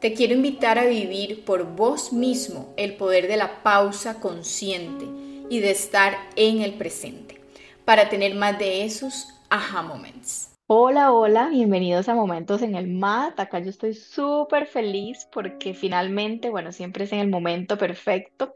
[0.00, 5.04] Te quiero invitar a vivir por vos mismo el poder de la pausa consciente
[5.50, 7.38] y de estar en el presente
[7.84, 10.56] para tener más de esos aha moments.
[10.68, 13.38] Hola, hola, bienvenidos a Momentos en el MAT.
[13.40, 18.54] Acá yo estoy súper feliz porque finalmente, bueno, siempre es en el momento perfecto.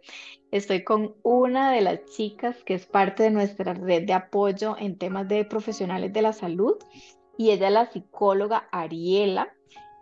[0.51, 4.97] Estoy con una de las chicas que es parte de nuestra red de apoyo en
[4.97, 6.77] temas de profesionales de la salud
[7.37, 9.52] y ella es la psicóloga Ariela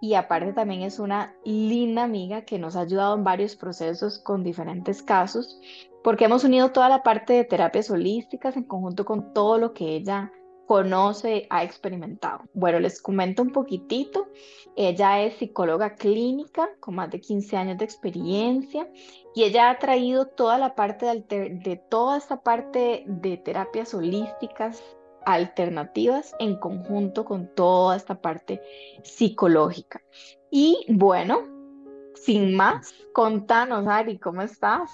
[0.03, 4.43] y aparte también es una linda amiga que nos ha ayudado en varios procesos con
[4.43, 5.61] diferentes casos,
[6.03, 9.95] porque hemos unido toda la parte de terapias holísticas en conjunto con todo lo que
[9.95, 10.33] ella
[10.67, 12.41] conoce, ha experimentado.
[12.53, 14.27] Bueno, les comento un poquitito.
[14.75, 18.89] Ella es psicóloga clínica con más de 15 años de experiencia
[19.37, 24.83] y ella ha traído toda la parte de, toda esta parte de terapias holísticas
[25.27, 28.61] alternativas en conjunto con toda esta parte
[29.03, 30.01] psicológica.
[30.51, 31.41] Y bueno,
[32.15, 34.91] sin más, contanos, Ari, ¿cómo estás?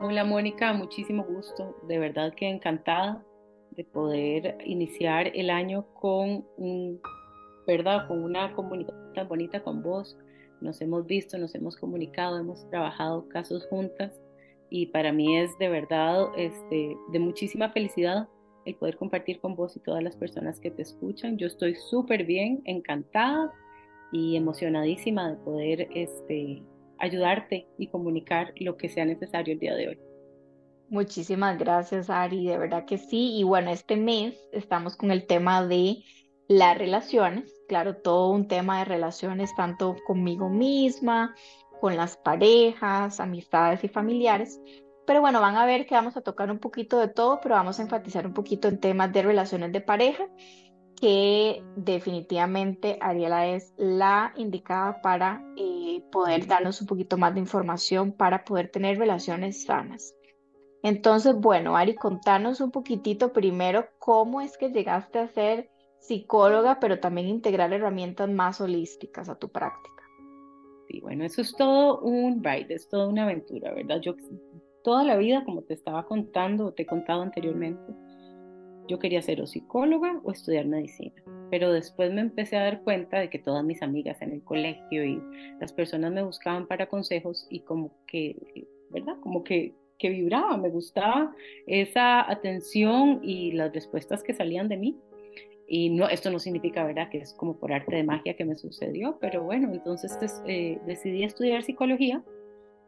[0.00, 1.76] Hola, Mónica, muchísimo gusto.
[1.88, 3.24] De verdad que encantada
[3.70, 6.44] de poder iniciar el año con
[7.66, 8.06] ¿verdad?
[8.08, 10.16] Con una comunicación tan bonita con vos.
[10.60, 14.12] Nos hemos visto, nos hemos comunicado, hemos trabajado casos juntas
[14.70, 18.28] y para mí es de verdad este, de muchísima felicidad
[18.64, 21.36] el poder compartir con vos y todas las personas que te escuchan.
[21.36, 23.52] Yo estoy súper bien, encantada
[24.12, 26.62] y emocionadísima de poder este,
[26.98, 29.98] ayudarte y comunicar lo que sea necesario el día de hoy.
[30.88, 33.36] Muchísimas gracias, Ari, de verdad que sí.
[33.36, 36.04] Y bueno, este mes estamos con el tema de
[36.46, 41.34] las relaciones, claro, todo un tema de relaciones tanto conmigo misma,
[41.80, 44.60] con las parejas, amistades y familiares,
[45.06, 47.78] pero bueno, van a ver que vamos a tocar un poquito de todo, pero vamos
[47.78, 50.28] a enfatizar un poquito en temas de relaciones de pareja,
[51.00, 58.12] que definitivamente Ariela es la indicada para eh, poder darnos un poquito más de información
[58.12, 60.14] para poder tener relaciones sanas.
[60.82, 67.00] Entonces, bueno, Ari, contanos un poquitito primero cómo es que llegaste a ser psicóloga, pero
[67.00, 70.02] también integrar herramientas más holísticas a tu práctica.
[70.88, 74.00] Sí, bueno, eso es todo un ride, es toda una aventura, ¿verdad?
[74.00, 74.14] Yo
[74.84, 77.92] toda la vida, como te estaba contando te he contado anteriormente,
[78.86, 81.14] yo quería ser psicóloga o estudiar medicina.
[81.50, 85.04] Pero después me empecé a dar cuenta de que todas mis amigas en el colegio
[85.04, 85.22] y
[85.58, 88.36] las personas me buscaban para consejos y como que,
[88.90, 89.16] ¿verdad?
[89.20, 91.34] Como que, que vibraba, me gustaba
[91.66, 94.98] esa atención y las respuestas que salían de mí.
[95.66, 98.54] Y no, esto no significa, ¿verdad?, que es como por arte de magia que me
[98.54, 102.22] sucedió, pero bueno, entonces eh, decidí estudiar psicología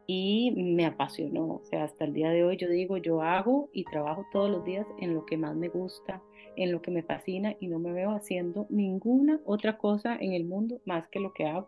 [0.07, 1.55] y me apasionó.
[1.55, 4.63] O sea, hasta el día de hoy yo digo, yo hago y trabajo todos los
[4.63, 6.23] días en lo que más me gusta,
[6.55, 10.45] en lo que me fascina y no me veo haciendo ninguna otra cosa en el
[10.45, 11.67] mundo más que lo que hago.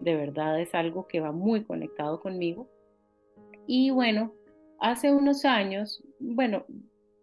[0.00, 2.68] De verdad es algo que va muy conectado conmigo.
[3.66, 4.34] Y bueno,
[4.78, 6.64] hace unos años, bueno,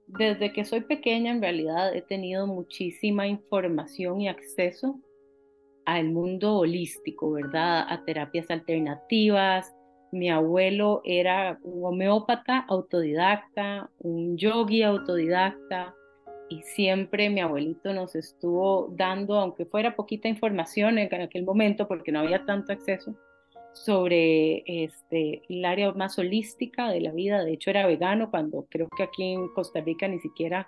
[0.07, 4.99] desde que soy pequeña en realidad he tenido muchísima información y acceso
[5.85, 7.85] al mundo holístico, ¿verdad?
[7.89, 9.76] A terapias alternativas,
[10.11, 15.93] mi abuelo era un homeópata autodidacta, un yogi autodidacta,
[16.49, 22.11] y siempre mi abuelito nos estuvo dando, aunque fuera poquita información en aquel momento, porque
[22.11, 23.15] no había tanto acceso,
[23.73, 27.43] sobre este, el área más holística de la vida.
[27.43, 30.67] De hecho, era vegano cuando creo que aquí en Costa Rica ni siquiera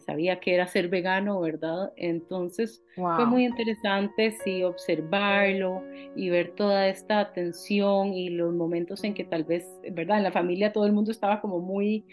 [0.00, 1.92] sabía que era ser vegano, ¿verdad?
[1.96, 5.82] Entonces fue muy interesante, sí, observarlo
[6.16, 10.18] y ver toda esta atención y los momentos en que tal vez, ¿verdad?
[10.18, 12.04] En la familia todo el mundo estaba como muy,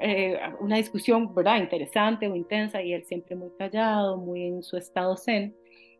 [0.00, 1.60] eh, una discusión, ¿verdad?
[1.60, 5.54] Interesante o intensa y él siempre muy callado, muy en su estado zen.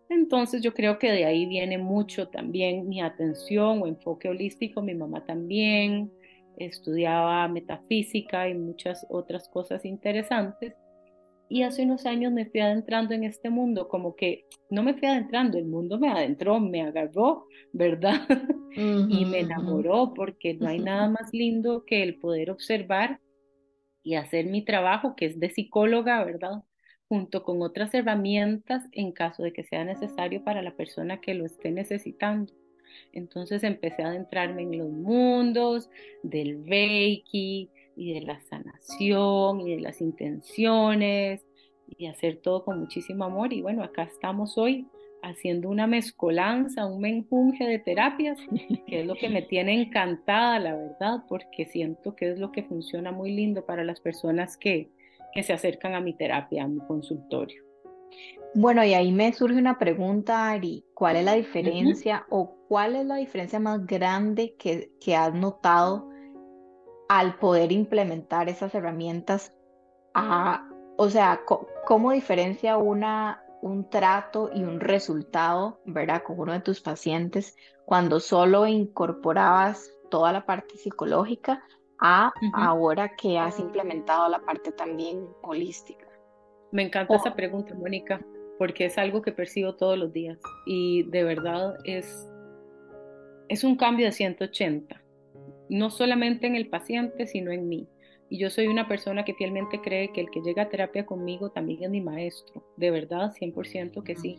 [0.08, 4.94] Entonces yo creo que de ahí viene mucho también mi atención o enfoque holístico, mi
[4.94, 6.10] mamá también
[6.56, 10.74] estudiaba metafísica y muchas otras cosas interesantes
[11.48, 15.08] y hace unos años me fui adentrando en este mundo, como que no me fui
[15.08, 18.20] adentrando, el mundo me adentró, me agarró, ¿verdad?
[18.76, 23.20] y me enamoró porque no hay nada más lindo que el poder observar
[24.02, 26.62] y hacer mi trabajo, que es de psicóloga, ¿verdad?
[27.08, 31.46] Junto con otras herramientas en caso de que sea necesario para la persona que lo
[31.46, 32.52] esté necesitando.
[33.12, 35.90] Entonces empecé a adentrarme en los mundos
[36.22, 41.44] del Reiki y de la sanación y de las intenciones
[41.98, 43.52] y hacer todo con muchísimo amor.
[43.52, 44.86] Y bueno, acá estamos hoy
[45.22, 48.38] haciendo una mezcolanza, un menjunje de terapias,
[48.86, 52.62] que es lo que me tiene encantada, la verdad, porque siento que es lo que
[52.62, 54.90] funciona muy lindo para las personas que,
[55.34, 57.64] que se acercan a mi terapia, a mi consultorio.
[58.54, 63.04] Bueno, y ahí me surge una pregunta, Ari, ¿cuál es la diferencia o cuál es
[63.04, 66.08] la diferencia más grande que, que has notado
[67.08, 69.52] al poder implementar esas herramientas?
[70.14, 71.40] A, o sea,
[71.86, 76.22] ¿cómo diferencia una, un trato y un resultado, ¿verdad?
[76.22, 81.62] Con uno de tus pacientes cuando solo incorporabas toda la parte psicológica
[82.00, 86.06] a ahora que has implementado la parte también holística.
[86.70, 88.20] Me encanta esa pregunta, Mónica,
[88.58, 92.28] porque es algo que percibo todos los días y de verdad es,
[93.48, 95.02] es un cambio de 180,
[95.68, 97.88] no solamente en el paciente, sino en mí.
[98.30, 101.50] Y yo soy una persona que fielmente cree que el que llega a terapia conmigo
[101.50, 104.38] también es mi maestro, de verdad, 100% que sí.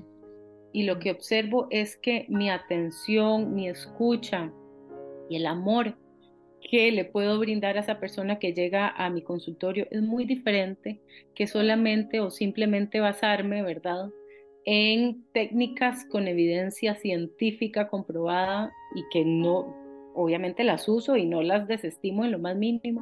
[0.71, 4.51] Y lo que observo es que mi atención, mi escucha
[5.29, 5.95] y el amor
[6.69, 10.99] que le puedo brindar a esa persona que llega a mi consultorio es muy diferente
[11.33, 14.09] que solamente o simplemente basarme, ¿verdad?
[14.65, 19.75] En técnicas con evidencia científica comprobada y que no,
[20.13, 23.01] obviamente las uso y no las desestimo en lo más mínimo,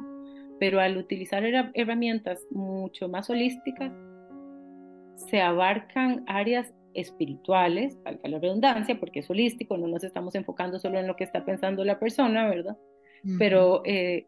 [0.58, 1.44] pero al utilizar
[1.74, 3.92] herramientas mucho más holísticas,
[5.16, 10.98] se abarcan áreas espirituales, valga la redundancia, porque es holístico, no nos estamos enfocando solo
[10.98, 12.76] en lo que está pensando la persona, ¿verdad?
[13.38, 14.26] Pero eh,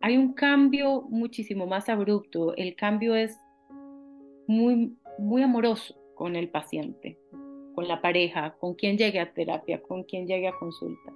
[0.00, 3.40] hay un cambio muchísimo más abrupto, el cambio es
[4.46, 7.18] muy, muy amoroso con el paciente,
[7.74, 11.12] con la pareja, con quien llegue a terapia, con quien llegue a consulta.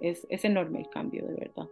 [0.00, 1.68] Es, es enorme el cambio, de verdad.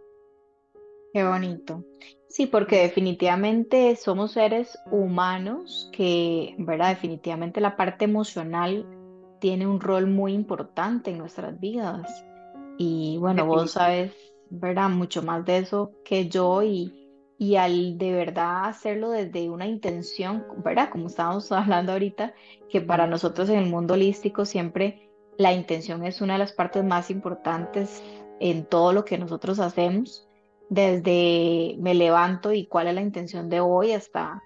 [1.13, 1.83] Qué bonito.
[2.29, 6.89] Sí, porque definitivamente somos seres humanos que, ¿verdad?
[6.89, 8.85] Definitivamente la parte emocional
[9.39, 12.25] tiene un rol muy importante en nuestras vidas.
[12.77, 14.13] Y bueno, vos sabes,
[14.49, 14.89] ¿verdad?
[14.89, 16.93] Mucho más de eso que yo y,
[17.37, 20.89] y al de verdad hacerlo desde una intención, ¿verdad?
[20.91, 22.33] Como estábamos hablando ahorita,
[22.69, 26.83] que para nosotros en el mundo holístico siempre la intención es una de las partes
[26.83, 28.03] más importantes
[28.39, 30.27] en todo lo que nosotros hacemos
[30.69, 34.43] desde me levanto y cuál es la intención de hoy hasta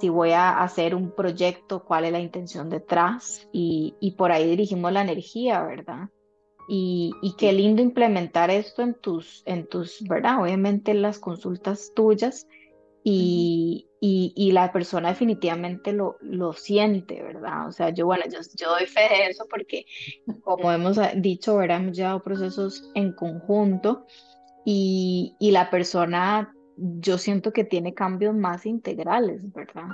[0.00, 4.92] si voy a hacer un proyecto, cuál es la intención detrás y, por ahí dirigimos
[4.92, 6.10] la energía, ¿verdad?
[6.68, 10.42] Y, qué lindo implementar esto en tus, en tus, ¿verdad?
[10.42, 12.46] Obviamente en las consultas tuyas
[13.06, 17.68] y, y, la persona definitivamente lo, lo siente, ¿verdad?
[17.68, 19.84] O sea, yo, bueno, yo, yo doy fe de eso porque
[20.42, 21.82] como hemos dicho, ¿verdad?
[21.82, 24.06] Hemos llevado procesos en conjunto
[24.64, 29.88] y, la persona yo siento que tiene cambios más integrales, ¿verdad?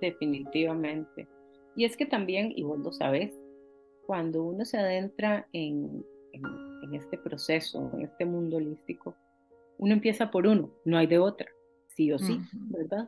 [0.00, 1.28] Definitivamente.
[1.74, 3.32] Y es que también, y vos lo sabes,
[4.06, 9.14] cuando uno se adentra en, en, este proceso, en este mundo holístico,
[9.78, 11.46] uno empieza por uno, no hay de otra,
[12.00, 13.06] sí o sí, ¿verdad?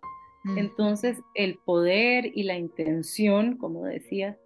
[0.57, 4.37] Entonces, el poder y la intención, como decía,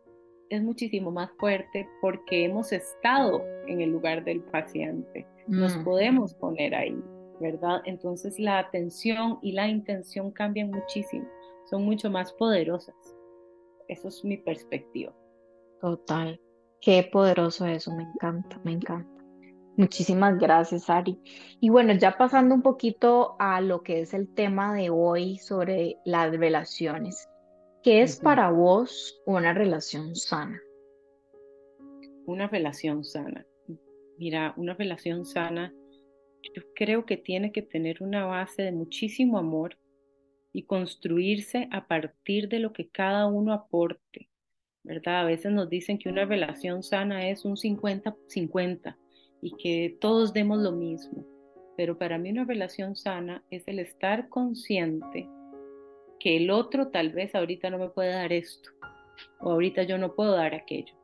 [0.51, 5.85] es muchísimo más fuerte porque hemos estado en el lugar del paciente nos mm.
[5.85, 7.01] podemos poner ahí,
[7.41, 7.83] ¿verdad?
[7.85, 11.27] Entonces la atención y la intención cambian muchísimo,
[11.71, 12.95] son mucho más poderosas.
[13.89, 15.15] Eso es mi perspectiva.
[15.81, 16.41] Total.
[16.81, 19.16] Qué poderoso eso, me encanta, me encanta.
[19.77, 21.21] Muchísimas gracias, Ari.
[21.61, 25.99] Y bueno, ya pasando un poquito a lo que es el tema de hoy sobre
[26.07, 27.29] las relaciones.
[27.83, 30.59] ¿Qué es para vos una relación sana?
[32.25, 33.45] Una relación sana.
[34.19, 35.75] Mira, una relación sana,
[36.55, 39.77] yo creo que tiene que tener una base de muchísimo amor
[40.55, 44.31] y construirse a partir de lo que cada uno aporte,
[44.85, 45.21] ¿verdad?
[45.21, 48.97] A veces nos dicen que una relación sana es un 50-50
[49.41, 51.25] y que todos demos lo mismo,
[51.77, 55.29] pero para mí una relación sana es el estar consciente
[56.19, 58.71] que el otro tal vez ahorita no me puede dar esto
[59.41, 60.97] o ahorita yo no puedo dar aquello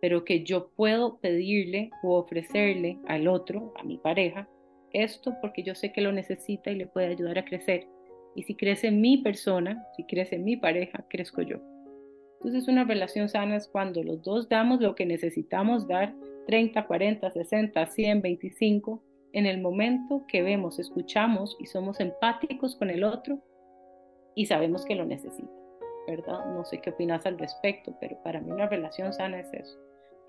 [0.00, 4.48] pero que yo puedo pedirle o ofrecerle al otro, a mi pareja,
[4.92, 7.86] esto porque yo sé que lo necesita y le puede ayudar a crecer.
[8.34, 11.58] Y si crece mi persona, si crece mi pareja, crezco yo.
[12.38, 16.14] Entonces una relación sana es cuando los dos damos lo que necesitamos dar,
[16.50, 19.02] 30, 40, 60, 100, 25,
[19.32, 23.38] en el momento que vemos, escuchamos y somos empáticos con el otro
[24.34, 25.52] y sabemos que lo necesita,
[26.08, 26.44] ¿verdad?
[26.52, 29.78] No sé qué opinas al respecto, pero para mí una relación sana es eso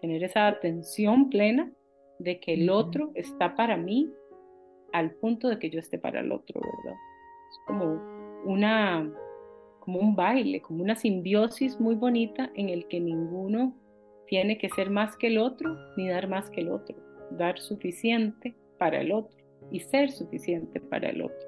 [0.02, 1.72] tener esa atención plena
[2.20, 4.12] de que el otro está para mí
[4.94, 7.00] al punto de que yo esté para el otro, ¿verdad?
[7.50, 8.02] Es como
[8.46, 9.12] una,
[9.80, 13.74] como un baile, como una simbiosis muy bonita en el que ninguno
[14.32, 16.96] tiene que ser más que el otro ni dar más que el otro,
[17.32, 19.38] dar suficiente para el otro
[19.70, 21.48] y ser suficiente para el otro.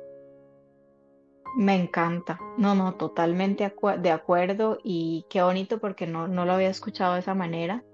[1.58, 2.38] Me encanta.
[2.58, 3.72] No, no, totalmente
[4.02, 7.86] de acuerdo y qué bonito porque no, no lo había escuchado de esa manera.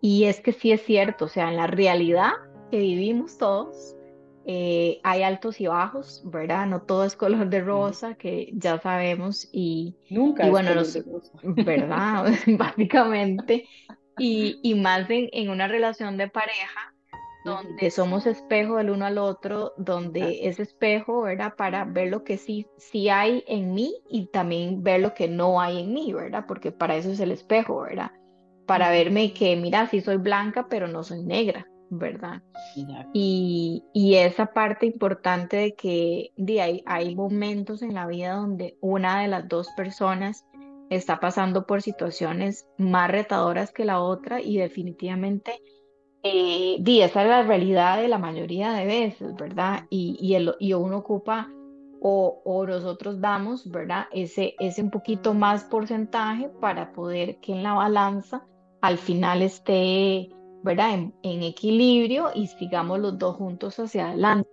[0.00, 2.32] Y es que sí es cierto, o sea, en la realidad
[2.72, 3.94] que vivimos todos,
[4.46, 6.66] eh, hay altos y bajos, ¿verdad?
[6.66, 10.82] No todo es color de rosa, que ya sabemos, y, Nunca y es bueno, color
[10.82, 11.32] los- de rosa.
[11.42, 12.24] ¿verdad?
[12.58, 13.66] Básicamente,
[14.18, 16.94] y, y más en, en una relación de pareja,
[17.44, 21.54] donde somos espejo del uno al otro, donde ese espejo, ¿verdad?
[21.56, 25.60] Para ver lo que sí, sí hay en mí y también ver lo que no
[25.60, 26.46] hay en mí, ¿verdad?
[26.48, 28.12] Porque para eso es el espejo, ¿verdad?
[28.66, 32.42] Para verme que, mira, sí soy blanca, pero no soy negra, ¿verdad?
[33.12, 39.20] Y, y esa parte importante de que hay, hay momentos en la vida donde una
[39.20, 40.46] de las dos personas
[40.96, 45.60] está pasando por situaciones más retadoras que la otra y definitivamente
[46.22, 49.86] eh, di, esa es la realidad de la mayoría de veces, ¿verdad?
[49.90, 51.48] Y, y, el- y uno ocupa
[52.00, 54.06] o, o nosotros damos, ¿verdad?
[54.12, 58.46] Ese, ese un poquito más porcentaje para poder que en la balanza
[58.80, 60.30] al final esté,
[60.62, 60.94] ¿verdad?
[60.94, 64.48] En, en equilibrio y sigamos los dos juntos hacia adelante.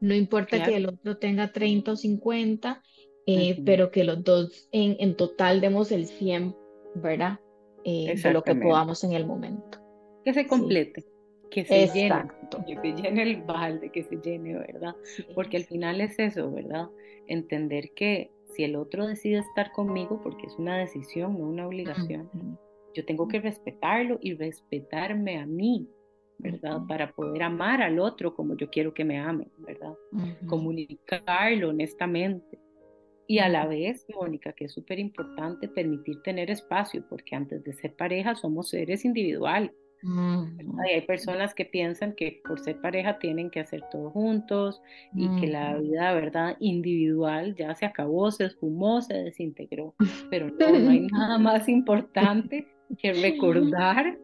[0.00, 0.76] No importa que Claro.
[0.76, 2.82] el otro tenga 30 o 50,
[3.26, 6.54] eh, pero que los dos en, en total demos el 100,
[6.96, 7.38] ¿verdad?
[7.84, 9.78] Eh, de lo que podamos en el momento.
[10.24, 11.04] Que se Sí, complete,
[11.50, 12.24] que se llene,
[12.66, 14.94] que se llene el balde, que se llene, ¿verdad?
[15.02, 16.88] Sí, Porque al final es eso, ¿verdad?
[17.26, 22.28] Entender que si el otro decide estar conmigo, porque es una decisión, no una obligación,
[22.94, 25.88] yo tengo que respetarlo y respetarme a mí,
[26.38, 26.80] ¿verdad?
[26.88, 29.94] Para poder amar al otro como yo quiero que me amen, ¿verdad?
[30.46, 32.49] Comunicarlo honestamente.
[33.30, 37.72] Y a la vez, Mónica, que es súper importante permitir tener espacio, porque antes de
[37.74, 39.70] ser pareja somos seres individuales.
[40.02, 44.82] Y hay personas que piensan que por ser pareja tienen que hacer todo juntos
[45.14, 46.56] y que la vida, ¿verdad?
[46.58, 49.94] Individual ya se acabó, se esfumó, se desintegró.
[50.32, 52.66] Pero no, no hay nada más importante
[52.98, 54.18] que recordar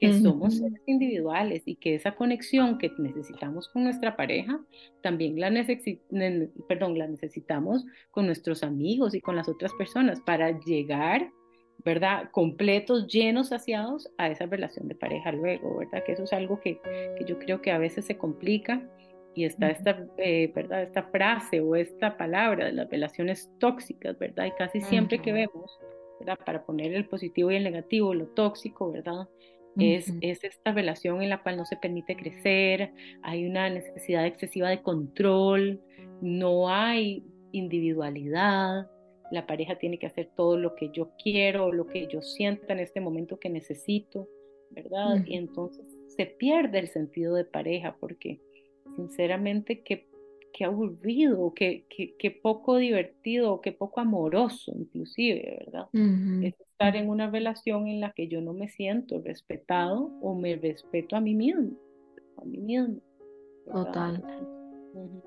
[0.00, 4.60] que somos Ujú, seres individuales y que esa conexión que necesitamos con nuestra pareja
[5.02, 10.20] también la, necesi- ne- perdón, la necesitamos con nuestros amigos y con las otras personas
[10.22, 11.30] para llegar,
[11.84, 12.30] ¿verdad?
[12.32, 16.02] Completos, llenos, saciados a esa relación de pareja luego, ¿verdad?
[16.04, 16.80] Que eso es algo que,
[17.16, 18.88] que yo creo que a veces se complica
[19.34, 20.82] y está esta, eh, ¿verdad?
[20.82, 24.46] Esta frase o esta palabra de las relaciones tóxicas, ¿verdad?
[24.46, 25.80] Y casi siempre que ujú, vemos,
[26.18, 26.38] ¿verdad?
[26.44, 29.28] Para poner el positivo y el negativo, lo tóxico, ¿verdad?
[29.78, 34.68] Es, es esta relación en la cual no se permite crecer, hay una necesidad excesiva
[34.68, 35.80] de control,
[36.20, 38.90] no hay individualidad,
[39.30, 42.80] la pareja tiene que hacer todo lo que yo quiero, lo que yo sienta en
[42.80, 44.28] este momento que necesito,
[44.70, 45.24] ¿verdad?
[45.24, 48.40] Y entonces se pierde el sentido de pareja porque
[48.96, 50.09] sinceramente qué,
[50.52, 55.88] qué aburrido, qué, qué, qué poco divertido, qué poco amoroso inclusive, ¿verdad?
[56.40, 60.56] Es estar en una relación en la que yo no me siento respetado o me
[60.56, 61.72] respeto a mí mismo,
[62.36, 63.00] a mí mismo,
[63.66, 63.82] ¿verdad?
[63.84, 64.24] Total,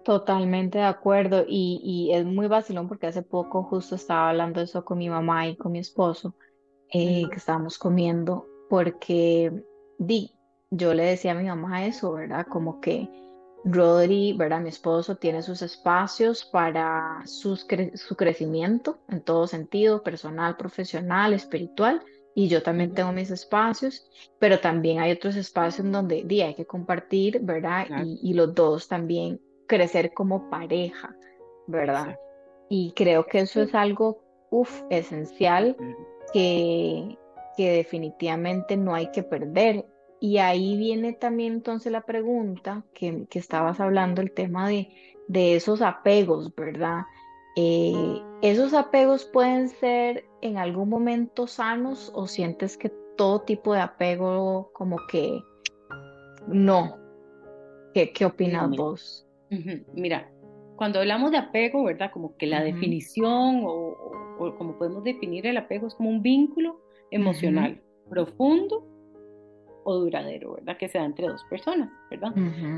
[0.04, 1.46] totalmente de acuerdo.
[1.48, 5.48] Y, y es muy vacilón porque hace poco justo estaba hablando eso con mi mamá
[5.48, 6.36] y con mi esposo,
[6.90, 9.52] eh, que estábamos comiendo, porque
[9.98, 10.32] di,
[10.72, 12.48] yo le decía a mi mamá eso, ¿verdad?
[12.48, 13.10] Como que
[13.64, 14.62] Rodri, ¿verdad?
[14.62, 21.34] Mi esposo tiene sus espacios para sus cre- su crecimiento en todo sentido, personal, profesional,
[21.34, 22.02] espiritual,
[22.36, 26.56] y yo también tengo mis espacios, pero también hay otros espacios en donde di, hay
[26.56, 27.86] que compartir, ¿verdad?
[27.88, 31.16] claro, Y, y los dos también crecer como pareja,
[31.68, 32.18] ¿verdad?
[32.70, 35.78] Y creo que eso es algo, uf, esencial
[36.34, 37.18] que,
[37.56, 39.86] que definitivamente no hay que perder.
[40.24, 44.88] Y ahí viene también entonces la pregunta que, que estabas hablando, el tema de,
[45.28, 47.02] de esos apegos, ¿verdad?
[47.58, 53.82] Eh, ¿esos apegos pueden ser en algún momento sanos o sientes que todo tipo de
[53.82, 55.42] apego como que
[56.48, 56.98] no?
[57.94, 59.28] ¿Qué, qué opinas mira, vos?
[59.94, 60.32] mira,
[60.78, 62.12] cuando hablamos de apego, ¿verdad?
[62.14, 66.22] Como que la definición o, o- o como podemos definir el apego es como un
[66.22, 66.80] vínculo
[67.12, 68.93] emocional profundo
[69.84, 70.78] o duradero, ¿verdad?
[70.78, 72.34] Que se da entre dos personas, ¿verdad?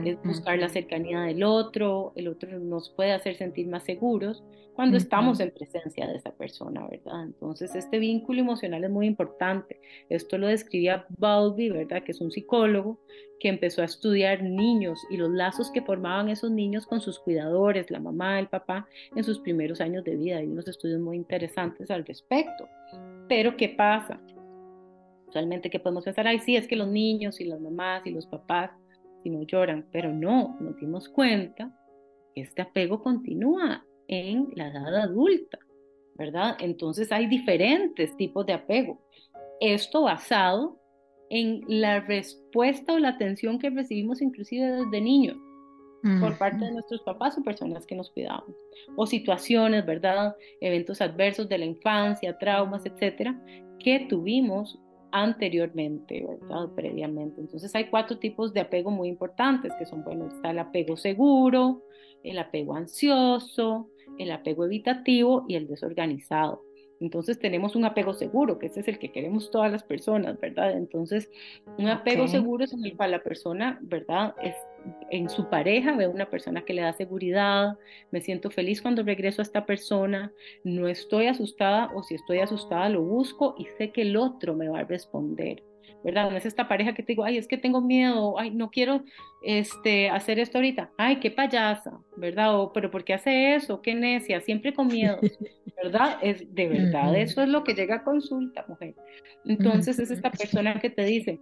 [0.06, 4.44] es buscar la cercanía del otro, el otro nos puede hacer sentir más seguros
[4.76, 7.24] cuando estamos en presencia de esa persona, ¿verdad?
[7.24, 9.80] Entonces, este vínculo emocional es muy importante.
[10.10, 12.04] Esto lo describía Bowlby, ¿verdad?
[12.04, 13.00] Que es un psicólogo
[13.40, 17.90] que empezó a estudiar niños y los lazos que formaban esos niños con sus cuidadores,
[17.90, 20.38] la mamá, el papá, en sus primeros años de vida.
[20.38, 22.68] Hay unos estudios muy interesantes al respecto.
[23.30, 24.20] Pero, ¿qué pasa?
[25.36, 26.26] Usualmente, ¿qué podemos pensar?
[26.28, 28.72] Ay, sí, es que los niños y las mamás y los papás,
[29.22, 31.78] si no lloran, pero no, nos dimos cuenta
[32.34, 35.60] que este apego continúa en la edad adulta,
[36.18, 36.56] ¿verdad?
[36.62, 39.02] Entonces hay diferentes tipos de apego.
[39.60, 40.80] Esto basado
[41.30, 45.36] en la respuesta o la atención que recibimos inclusive desde niños
[46.22, 48.56] por parte de nuestros papás o personas que nos cuidaban,
[48.96, 50.36] o situaciones, ¿verdad?
[50.62, 53.38] Eventos adversos de la infancia, traumas, etcétera,
[53.80, 54.80] que tuvimos
[55.16, 56.68] anteriormente, ¿verdad?
[56.76, 57.40] Previamente.
[57.40, 61.84] Entonces hay cuatro tipos de apego muy importantes, que son, bueno, está el apego seguro,
[62.22, 66.64] el apego ansioso, el apego evitativo y el desorganizado.
[67.00, 70.76] Entonces tenemos un apego seguro, que ese es el que queremos todas las personas, ¿verdad?
[70.76, 71.30] Entonces,
[71.78, 74.36] un apego seguro es en el cual la persona, ¿verdad?
[74.42, 74.56] Es
[75.12, 77.78] en su pareja, ve una persona que le da seguridad,
[78.12, 80.32] me siento feliz cuando regreso a esta persona,
[80.64, 84.70] no estoy asustada o si estoy asustada lo busco y sé que el otro me
[84.70, 85.64] va a responder.
[86.06, 86.30] ¿verdad?
[86.30, 89.04] No es esta pareja que te digo, ay, es que tengo miedo, ay, no quiero
[89.44, 92.60] este, hacer esto ahorita, ay, qué payasa, ¿verdad?
[92.60, 93.82] O, pero ¿por qué hace eso?
[93.82, 95.20] Qué necia, siempre con miedo,
[95.84, 96.20] ¿verdad?
[96.22, 98.94] Es, de verdad, eso es lo que llega a consulta, mujer.
[99.46, 101.40] Entonces es esta persona que te dice,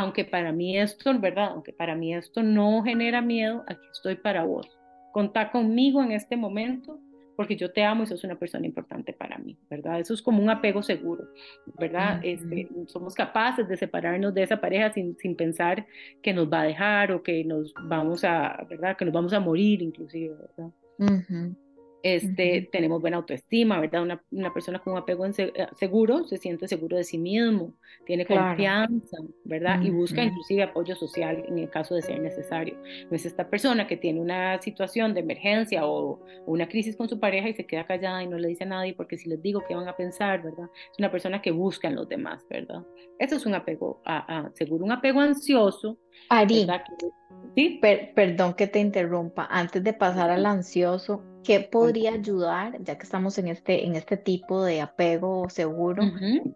[0.00, 1.50] aunque para mí esto, ¿verdad?
[1.52, 4.68] Aunque para mí esto no genera miedo, aquí estoy para vos.
[5.12, 6.98] Contá conmigo en este momento
[7.36, 10.00] porque yo te amo y sos una persona importante para mí, ¿verdad?
[10.00, 11.28] Eso es como un apego seguro,
[11.78, 12.20] ¿verdad?
[12.22, 15.86] este, somos capaces de separarnos de esa pareja sin, sin, pensar
[16.22, 18.96] que nos va a dejar o que nos vamos a, ¿verdad?
[18.96, 20.72] Que nos vamos a morir inclusive, ¿verdad?
[22.04, 24.02] Este, tenemos buena autoestima, ¿verdad?
[24.02, 27.72] Una, una, persona con un apego eh, seguro se siente seguro de sí mismo,
[28.04, 29.80] tiene confianza, ¿verdad?
[29.80, 32.76] Y busca inclusive apoyo social en el caso de ser necesario.
[33.10, 37.18] No es esta persona que tiene una situación de emergencia o, una crisis con su
[37.18, 39.64] pareja y se queda callada y no le dice a nadie porque si les digo
[39.66, 40.68] qué van a pensar, ¿verdad?
[40.92, 42.84] Es una persona que busca en los demás, ¿verdad?
[43.18, 45.96] Eso es un apego a, seguro, un apego ansioso.
[46.28, 46.66] Ari,
[47.54, 47.80] ¿sí?
[48.14, 53.38] perdón que te interrumpa, antes de pasar al ansioso, ¿Qué podría ayudar, ya que estamos
[53.38, 56.02] en este, en este tipo de apego seguro,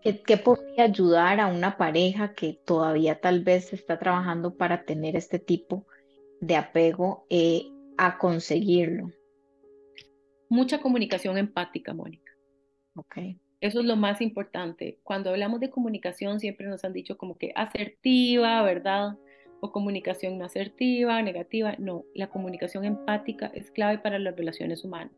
[0.03, 5.38] ¿qué, podría ayudar a una pareja que todavía tal vez está trabajando para tener este
[5.38, 5.87] tipo
[6.40, 9.12] de apego eh, a conseguirlo?
[10.48, 12.33] Mucha comunicación empática, Mónica.
[12.94, 13.18] Ok.
[13.61, 14.98] Eso es lo más importante.
[15.03, 19.16] Cuando hablamos de comunicación siempre nos han dicho como que asertiva, ¿verdad?
[19.61, 21.75] O comunicación no asertiva, negativa.
[21.79, 25.12] No, la comunicación empática es clave para las relaciones humanas.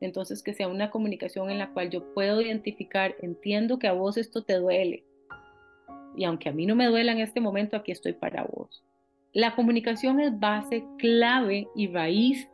[0.00, 4.16] Entonces, que sea una comunicación en la cual yo puedo identificar, entiendo que a vos
[4.16, 5.04] esto te duele.
[6.16, 8.84] Y aunque a mí no me duela en este momento, aquí estoy para vos.
[9.32, 12.48] La comunicación es base, clave y raíz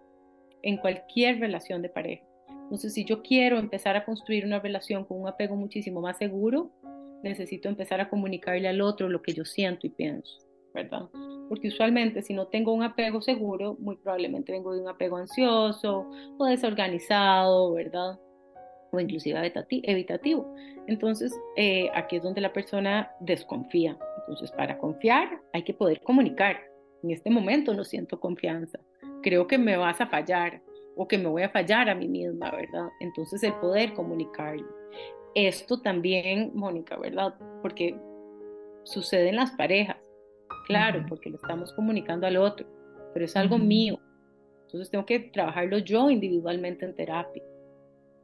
[0.62, 2.24] en cualquier relación de pareja.
[2.48, 6.70] Entonces, si yo quiero empezar a construir una relación con un apego muchísimo más seguro,
[7.22, 10.38] necesito empezar a comunicarle al otro lo que yo siento y pienso.
[10.74, 11.08] ¿Verdad?
[11.48, 16.08] Porque usualmente si no tengo un apego seguro, muy probablemente vengo de un apego ansioso
[16.38, 18.18] o desorganizado, ¿verdad?
[18.90, 20.54] O inclusive evitativo.
[20.86, 23.96] Entonces, eh, aquí es donde la persona desconfía.
[24.20, 26.60] Entonces, para confiar hay que poder comunicar.
[27.02, 28.78] En este momento no siento confianza.
[29.22, 30.62] Creo que me vas a fallar
[30.96, 32.88] o que me voy a fallar a mí misma, ¿verdad?
[33.00, 34.56] Entonces, el poder comunicar.
[35.34, 37.34] Esto también, Mónica, ¿verdad?
[37.62, 37.96] Porque
[38.84, 40.01] sucede en las parejas
[40.72, 42.66] claro, porque lo estamos comunicando al otro,
[43.12, 43.98] pero es algo mío.
[44.62, 47.42] Entonces tengo que trabajarlo yo individualmente en terapia.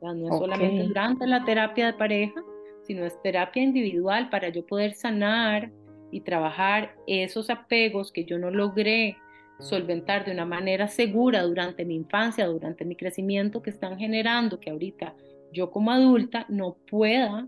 [0.00, 2.42] no es solamente durante la terapia de pareja,
[2.84, 5.70] sino es terapia individual para yo poder sanar
[6.10, 9.18] y trabajar esos apegos que yo no logré
[9.60, 14.70] solventar de una manera segura durante mi infancia, durante mi crecimiento, que están generando que
[14.70, 15.14] ahorita
[15.52, 17.46] yo como adulta no pueda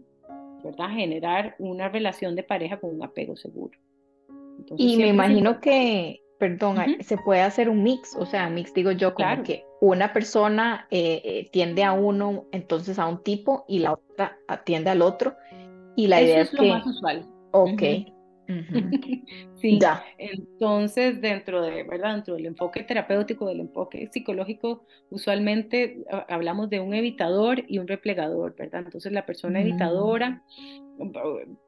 [0.63, 0.91] ¿verdad?
[0.91, 3.79] generar una relación de pareja con un apego seguro
[4.77, 9.15] y me imagino que, perdón, se puede hacer un mix, o sea, mix digo yo,
[9.15, 13.95] como que una persona eh, eh, tiende a uno, entonces a un tipo, y la
[13.95, 15.35] otra atiende al otro.
[15.97, 17.27] Y la idea es, lo más usual.
[17.53, 17.83] Ok.
[19.61, 20.03] sí, ya.
[20.19, 22.15] entonces dentro de, ¿verdad?
[22.15, 28.57] Dentro del enfoque terapéutico, del enfoque psicológico, usualmente hablamos de un evitador y un replegador,
[28.57, 28.83] ¿verdad?
[28.85, 30.43] Entonces la persona evitadora,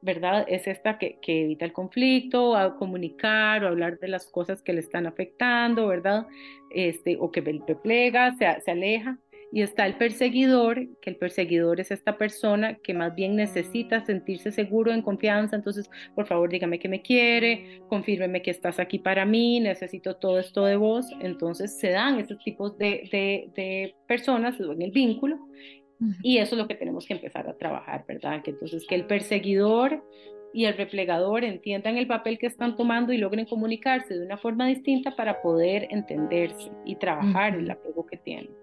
[0.01, 0.45] ¿verdad?
[0.47, 4.73] Es esta que, que, evita el conflicto, a comunicar o hablar de las cosas que
[4.73, 6.27] le están afectando, ¿verdad?
[6.69, 9.17] Este, o que replega, se, se aleja.
[9.55, 14.51] Y está el perseguidor, que el perseguidor es esta persona que más bien necesita sentirse
[14.51, 15.55] seguro, en confianza.
[15.55, 20.39] Entonces, por favor, dígame que me quiere, confírmeme que estás aquí para mí, necesito todo
[20.39, 21.05] esto de vos.
[21.21, 25.37] Entonces, se dan estos tipos de, de, de personas en el vínculo.
[26.23, 28.41] Y eso es lo que tenemos que empezar a trabajar, ¿verdad?
[28.41, 30.03] Que entonces, que el perseguidor
[30.51, 34.65] y el replegador entiendan el papel que están tomando y logren comunicarse de una forma
[34.65, 38.62] distinta para poder entenderse y trabajar el apego que tienen.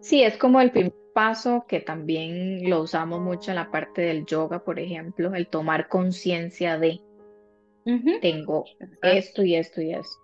[0.00, 4.24] Sí, es como el primer paso que también lo usamos mucho en la parte del
[4.24, 7.00] yoga, por ejemplo, el tomar conciencia de
[8.20, 8.64] tengo
[9.02, 10.16] esto y esto y esto.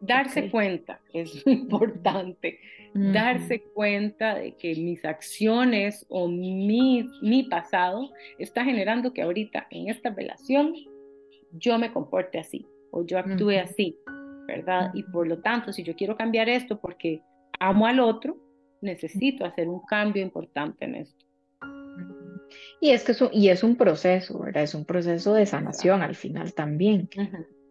[0.00, 2.58] Darse cuenta es importante,
[2.94, 9.88] darse cuenta de que mis acciones o mi, mi pasado está generando que ahorita en
[9.88, 10.74] esta relación
[11.52, 13.96] yo me comporte así o yo actúe así,
[14.46, 14.90] ¿verdad?
[14.94, 17.22] Y por lo tanto, si yo quiero cambiar esto porque
[17.58, 18.36] amo al otro,
[18.80, 21.24] necesito hacer un cambio importante en esto.
[22.80, 24.62] Y es que es un, y es un proceso, ¿verdad?
[24.62, 27.08] Es un proceso de sanación al final también,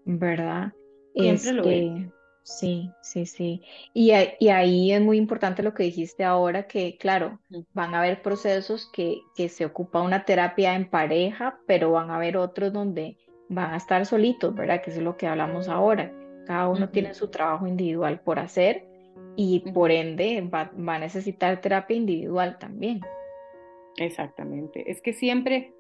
[0.06, 0.74] ¿verdad?
[1.16, 1.70] Siempre lo es.
[1.70, 2.12] Este,
[2.44, 3.62] sí, sí, sí.
[3.94, 7.40] Y, y, ahí es muy importante lo que dijiste ahora, que claro,
[7.74, 12.16] van a haber procesos que, que se ocupa una terapia en pareja, pero van a
[12.16, 13.18] haber otros donde
[13.50, 14.82] van a estar solitos, ¿verdad?
[14.82, 16.12] Que es lo que hablamos ahora.
[16.48, 18.93] Cada uno tiene su trabajo individual por hacer
[19.36, 23.02] y por ende va, a necesitar terapia individual también.
[23.98, 25.74] Exactamente, es que siempre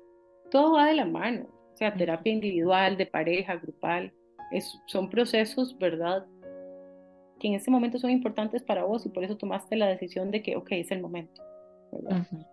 [0.52, 4.13] todo va de la mano, o sea, terapia individual, de pareja, grupal,
[4.52, 6.26] es, son procesos, ¿verdad?
[7.39, 10.44] Que en este momento son importantes para vos y por eso tomaste la decisión de
[10.44, 11.42] que, ok, es el momento.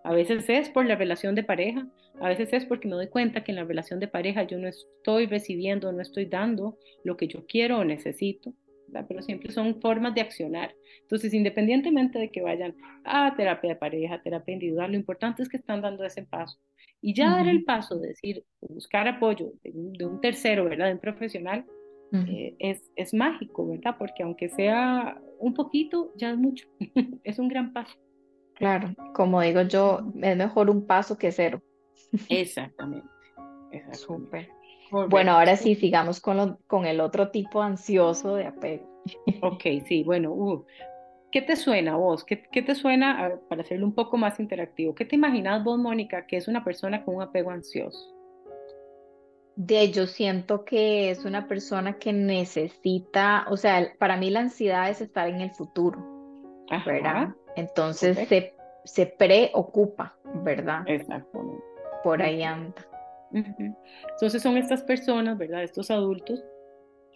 [0.03, 1.87] A veces es por la relación de pareja,
[2.19, 4.67] a veces es porque me doy cuenta que en la relación de pareja yo no
[4.67, 8.53] estoy recibiendo, no estoy dando lo que yo quiero o necesito
[9.07, 10.73] pero siempre son formas de accionar.
[11.01, 15.57] Entonces, independientemente de que vayan a terapia de pareja, terapia individual, lo importante es que
[15.57, 16.59] están dando ese paso.
[17.01, 20.87] Y ya dar el paso de decir, buscar apoyo de un, tercero, ¿verdad?
[20.87, 21.65] De un profesional,
[22.13, 23.95] eh, es, es mágico, ¿verdad?
[23.97, 26.67] Porque aunque sea un poquito, ya es mucho.
[27.23, 27.97] es un gran paso.
[28.55, 31.61] Claro, como digo yo, es mejor un paso que cero.
[32.29, 33.07] Exactamente.
[33.71, 33.97] Exactamente.
[33.97, 34.60] Súper.
[34.91, 38.89] Bueno, ahora sí, sigamos con, con el otro tipo ansioso de apego.
[39.41, 40.65] Ok, sí, bueno, uh,
[41.31, 42.23] ¿qué te suena vos?
[42.23, 46.27] ¿Qué, qué te suena, para hacerlo un poco más interactivo, qué te imaginas vos, Mónica,
[46.27, 48.15] que es una persona con un apego ansioso?
[49.55, 54.89] De yo siento que es una persona que necesita, o sea, para mí la ansiedad
[54.89, 55.99] es estar en el futuro,
[56.85, 57.29] ¿verdad?
[57.55, 58.53] Entonces se,
[58.85, 60.83] se preocupa, ¿verdad?
[60.87, 61.63] Exactamente.
[62.03, 62.87] Por ahí anda.
[63.33, 65.63] Entonces son estas personas, ¿verdad?
[65.63, 66.43] Estos adultos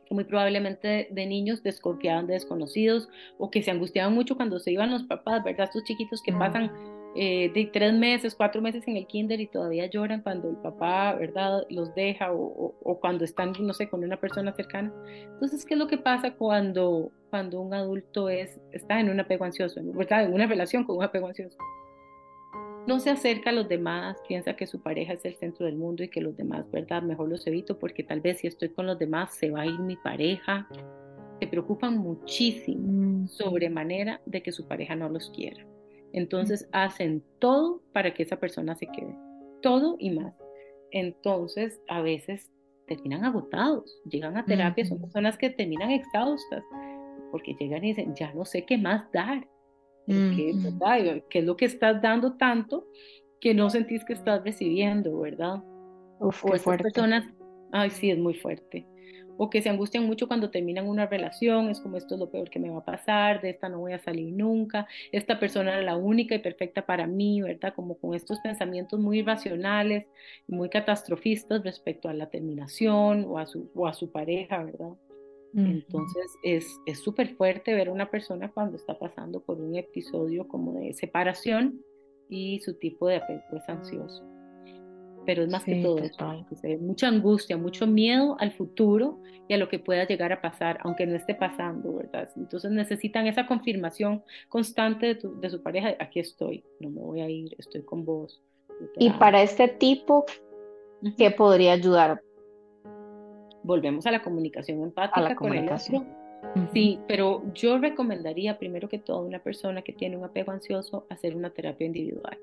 [0.05, 4.71] que muy probablemente de, niños desconfiaban de desconocidos o que se angustiaban mucho cuando se
[4.71, 5.65] iban los papás, ¿verdad?
[5.65, 6.71] Estos chiquitos que pasan
[7.15, 11.15] eh, de tres meses, cuatro meses en el kinder y todavía lloran cuando el papá,
[11.15, 11.63] ¿verdad?
[11.69, 14.93] Los deja o, o, cuando están, no sé, con una persona cercana.
[15.33, 19.45] Entonces, ¿qué es lo que pasa cuando, cuando un adulto es, está en un apego
[19.45, 20.25] ansioso, ¿verdad?
[20.25, 21.57] En una relación con un apego ansioso?
[22.87, 26.03] No se acerca a los demás, piensa que su pareja es el centro del mundo
[26.03, 27.01] y que los demás, ¿verdad?
[27.01, 29.79] Mejor los evito porque tal vez si estoy con los demás se va a ir
[29.79, 30.67] mi pareja.
[31.39, 33.27] Se preocupan muchísimo, mm.
[33.27, 35.65] sobremanera, de que su pareja no los quiera.
[36.13, 39.15] Entonces hacen todo para que esa persona se quede,
[39.61, 40.33] todo y más.
[40.91, 42.51] Entonces a veces
[42.87, 46.63] terminan agotados, llegan a terapia, son personas que terminan exhaustas
[47.31, 49.45] porque llegan y dicen, ya no sé qué más dar
[50.05, 50.49] ¿Qué,
[51.31, 52.87] es lo que estás dando tanto
[53.39, 55.63] que no sentís que estás recibiendo, verdad?
[56.19, 56.83] Uf, o fuerte.
[56.83, 57.25] personas,
[57.71, 58.87] ay, sí, es muy fuerte.
[59.37, 62.49] O que se angustian mucho cuando terminan una relación, es como esto es lo peor
[62.49, 65.81] que me va a pasar, de esta no voy a salir nunca, esta persona era
[65.81, 67.73] la única y perfecta para mí, ¿verdad?
[67.75, 70.05] Como con estos pensamientos muy irracionales
[70.47, 74.93] muy catastrofistas respecto a la terminación o a su, o a su pareja, ¿verdad?
[75.55, 80.73] Entonces es súper fuerte ver a una persona cuando está pasando por un episodio como
[80.73, 81.79] de separación
[82.29, 84.23] y su tipo de apego es ansioso.
[85.25, 86.45] Pero es más que todo esto,
[86.81, 91.07] mucha angustia, mucho miedo al futuro y a lo que pueda llegar a pasar, aunque
[91.07, 92.29] no esté pasando, ¿verdad?
[92.35, 97.29] Entonces necesitan esa confirmación constante de, de su pareja, aquí estoy, no me voy a
[97.29, 98.43] ir, estoy con vos.
[98.99, 100.25] Y para este tipo
[101.17, 102.21] ¿Qué podría ayudar?
[103.65, 106.03] Volvemos a la comunicación empática A la con el comunicación.
[106.03, 106.61] otro.
[106.61, 106.69] Ujú.
[106.73, 111.07] Sí, pero yo recomendaría primero que todo a una persona que tiene un apego ansioso
[111.09, 112.37] hacer una terapia individual.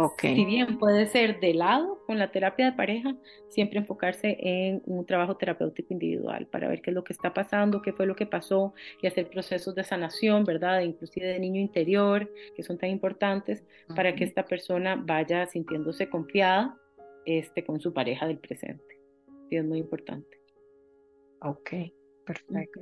[0.00, 0.22] Ok.
[0.22, 3.16] Si bien puede ser de lado con la terapia de pareja,
[3.48, 7.82] siempre enfocarse en un trabajo terapéutico individual para ver qué es lo que está pasando,
[7.82, 10.82] qué fue lo que pasó y hacer procesos de sanación, ¿verdad?
[10.82, 16.78] Inclusive de niño interior, que son tan importantes para que esta persona vaya sintiéndose confiada
[17.26, 19.00] este, con su pareja del presente.
[19.50, 20.37] Sí, es muy importante.
[21.42, 21.70] Ok,
[22.26, 22.80] perfecto.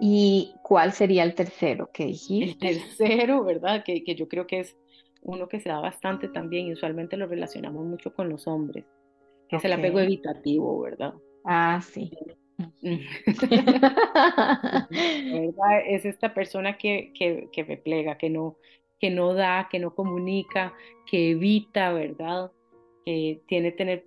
[0.00, 2.74] ¿Y cuál sería el tercero que El dijiste?
[2.74, 3.82] tercero, ¿verdad?
[3.84, 4.76] Que, que yo creo que es
[5.22, 8.84] uno que se da bastante también y usualmente lo relacionamos mucho con los hombres,
[9.48, 11.14] que es el apego evitativo, ¿verdad?
[11.44, 12.10] Ah, sí.
[12.82, 13.06] ¿verdad?
[15.86, 18.56] Es esta persona que, que, que replega, que no,
[19.00, 20.74] que no da, que no comunica,
[21.06, 22.50] que evita, ¿verdad?
[23.04, 24.04] Que tiene tener,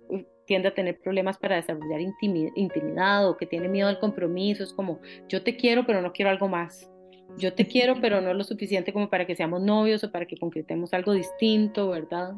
[0.52, 4.62] tiende a tener problemas para desarrollar intimi- intimidad o que tiene miedo al compromiso.
[4.62, 6.90] Es como, yo te quiero, pero no quiero algo más.
[7.38, 10.36] Yo te quiero, pero no lo suficiente como para que seamos novios o para que
[10.36, 12.34] concretemos algo distinto, ¿verdad?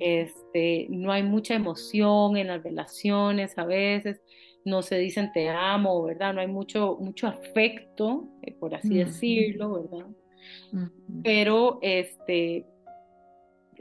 [0.00, 4.20] Este, no hay mucha emoción en las relaciones a veces,
[4.66, 6.34] no se dicen te amo, ¿verdad?
[6.34, 10.06] No hay mucho, mucho afecto, eh, por así decirlo, ¿verdad?
[11.22, 12.66] Pero este,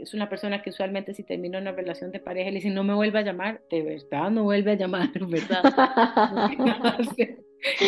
[0.01, 2.93] es una persona que usualmente si termina una relación de pareja le dicen no me
[2.93, 5.63] vuelve a llamar, de verdad no vuelve a llamar, ¿verdad?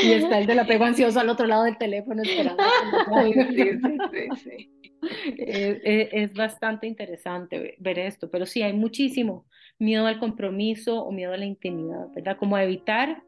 [0.04, 2.63] Y está el del apego ansioso al otro lado del teléfono esperando.
[3.56, 3.63] Sí,
[4.12, 4.69] sí, sí.
[5.38, 5.80] Es,
[6.13, 9.45] es- bastante interesante ve- ver esto, pero sí hay muchísimo
[9.80, 12.38] miedo al compromiso o miedo a la intimidad, ¿verdad?
[12.38, 13.24] Como a evitar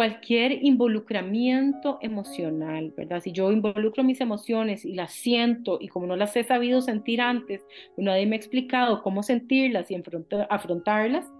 [0.00, 3.20] cualquier involucramiento emocional, ¿verdad?
[3.20, 7.20] Si yo involucro mis emociones y las siento y como no las he sabido sentir
[7.20, 7.66] antes,
[7.98, 11.30] o nadie me ha explicado cómo sentirlas y enfronta- afrontarlas,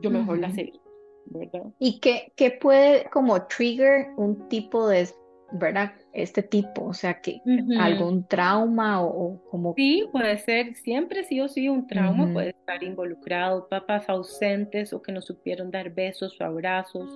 [0.00, 0.62] yo mejor las Ujú.
[0.62, 0.90] evito,
[1.26, 1.62] ¿verdad?
[1.78, 5.06] ¿Y qué, qué puede como trigger un tipo de,
[5.52, 5.92] ¿verdad?
[6.12, 7.72] Este tipo, o sea, que Ujú.
[7.78, 9.74] algún trauma o, o como...
[9.74, 14.92] Sí, puede ser siempre sí o sí un trauma, Ujú, puede estar involucrado papás ausentes
[14.92, 17.08] o que no supieron dar besos o abrazos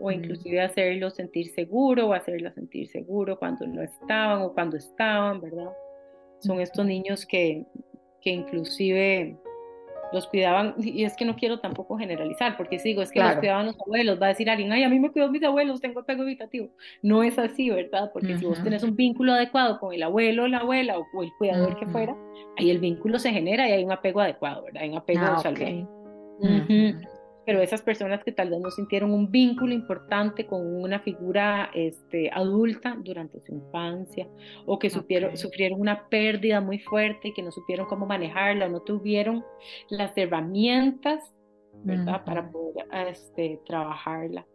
[0.00, 4.76] o ujú, inclusive hacerlo sentir seguro o hacerla sentir seguro cuando no estaban o cuando
[4.76, 5.70] estaban, ¿verdad?
[6.40, 7.64] Son estos niños que,
[8.20, 9.36] que inclusive
[10.12, 13.36] los cuidaban, y es que no quiero tampoco generalizar, porque si digo, es que los
[13.36, 16.00] cuidaban los abuelos, va a decir alguien, ay, a mí me cuidó mis abuelos, tengo
[16.00, 16.70] apego evitativo.
[17.02, 18.10] No es así, ¿verdad?
[18.12, 21.32] Porque si vos tenés un vínculo adecuado con el abuelo, la abuela o, o el
[21.38, 21.92] cuidador que ujú.
[21.92, 22.16] fuera,
[22.56, 24.82] ahí el vínculo se genera y hay un apego adecuado, ¿verdad?
[24.82, 25.86] Hay un apego Ah, saludable.
[27.48, 32.30] Pero esas personas que tal vez no sintieron un vínculo importante con una figura este,
[32.30, 34.28] adulta durante su infancia
[34.66, 35.36] o que supieron, Ok.
[35.36, 39.46] sufrieron una pérdida muy fuerte y que no supieron cómo manejarla o no tuvieron
[39.88, 41.32] las herramientas,
[41.84, 42.22] ¿verdad?
[42.26, 42.74] Para Ujú.
[42.74, 44.46] poder este, trabajarla.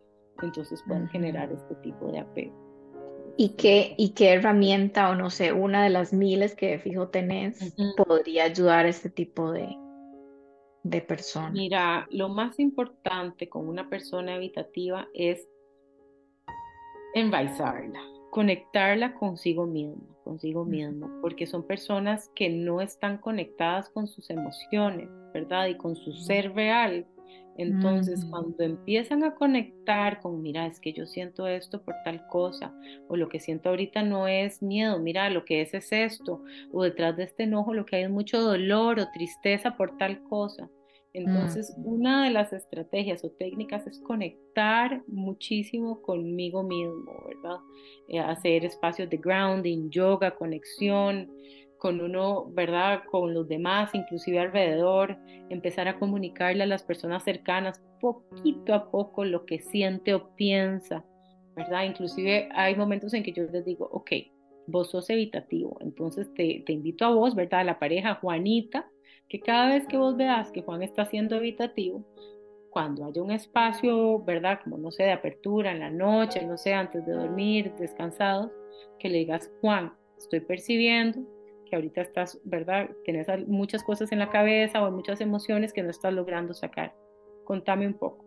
[0.43, 1.13] Entonces pueden Ujú.
[1.13, 2.53] generar este tipo de apego.
[3.37, 7.07] ¿Y qué, y qué herramienta o no sé, una de las miles que de fijo
[7.07, 8.03] tenés Ujú.
[8.05, 9.67] podría ayudar a este tipo de,
[10.83, 11.53] de personas?
[11.53, 15.47] Mira, lo más importante con una persona evitativa es
[17.13, 24.29] enraizarla, conectarla consigo mismo, consigo mismo, porque son personas que no están conectadas con sus
[24.29, 25.67] emociones, ¿verdad?
[25.67, 27.05] Y con su ser real.
[27.57, 28.31] Entonces, Ujú.
[28.31, 32.73] cuando empiezan a conectar con, mira, es que yo siento esto por tal cosa,
[33.07, 36.83] o lo que siento ahorita no es miedo, mira, lo que es es esto, o
[36.83, 40.69] detrás de este enojo lo que hay es mucho dolor o tristeza por tal cosa.
[41.15, 47.59] Entonces, una de las estrategias o técnicas es conectar muchísimo conmigo mismo, ¿verdad?
[48.07, 51.31] Eh, hacer espacios de grounding, yoga, conexión
[51.83, 53.03] con uno, ¿verdad?
[53.11, 55.17] Con los demás, inclusive alrededor,
[55.49, 61.03] empezar a comunicarle a las personas cercanas poquito a poco lo que siente o piensa,
[61.57, 61.83] ¿verdad?
[61.83, 64.11] Inclusive hay momentos en que yo les digo, ok,
[64.65, 67.59] vos sos evitativo, entonces te, te invito a vos, ¿verdad?
[67.59, 68.89] A la pareja Juanita,
[69.27, 72.05] que cada vez que vos veas que Juan está siendo evitativo,
[72.69, 74.61] cuando haya un espacio, ¿verdad?
[74.63, 78.53] Como no sé, de apertura en la noche, no sé, antes de dormir, descansados,
[78.99, 81.19] que le digas, Juan, estoy percibiendo
[81.73, 82.91] que ahorita estás, ¿verdad?
[83.03, 86.93] Tienes muchas cosas en la cabeza o muchas emociones que no estás logrando sacar.
[87.45, 88.23] Contame un poco.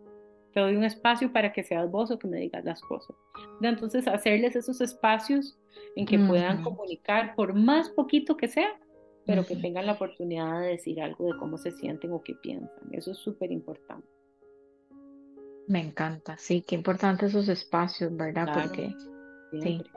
[0.51, 3.15] Te doy un espacio para que seas vos o que me digas las cosas.
[3.61, 5.57] Entonces, hacerles esos espacios
[5.95, 8.77] en que puedan comunicar, por más poquito que sea,
[9.25, 12.89] pero que tengan la oportunidad de decir algo de cómo se sienten o qué piensan.
[12.91, 14.09] Eso es súper importante.
[15.67, 18.43] Me encanta, sí, qué importante esos espacios, ¿verdad?
[18.43, 18.93] Claro, Porque
[19.51, 19.61] sí.
[19.61, 19.91] siempre.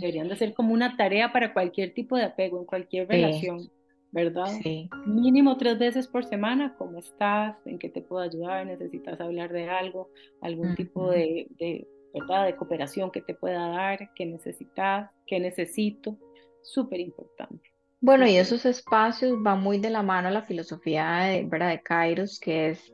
[0.00, 3.70] Deberían de ser como una tarea para cualquier tipo de apego, en cualquier Sí, relación,
[4.12, 4.46] ¿verdad?
[4.62, 4.88] Sí.
[5.06, 7.56] Mínimo tres veces por semana, ¿cómo estás?
[7.66, 8.66] ¿En qué te puedo ayudar?
[8.66, 10.10] ¿Necesitas hablar de algo?
[10.40, 12.46] ¿Algún tipo de, de, ¿verdad?
[12.46, 14.10] de cooperación que te pueda dar?
[14.14, 15.10] ¿Qué necesitas?
[15.26, 16.16] ¿Qué necesito?
[16.62, 17.70] Súper importante.
[18.00, 21.70] Bueno, y esos espacios van muy de la mano a la filosofía de, ¿verdad?
[21.70, 22.92] de Kairos, que es,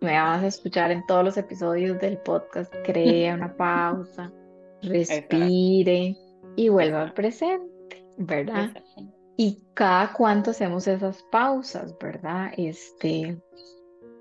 [0.00, 4.32] me vas a escuchar en todos los episodios del podcast, crea una pausa,
[4.82, 6.16] respire
[6.56, 8.70] y vuelva al presente, ¿verdad?
[9.36, 12.52] Y cada cuánto hacemos esas pausas, ¿verdad?
[12.56, 13.40] Este,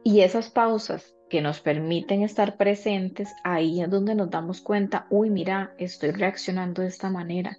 [0.03, 5.29] y esas pausas que nos permiten estar presentes, ahí es donde nos damos cuenta, uy,
[5.29, 7.57] mira, estoy reaccionando de esta manera.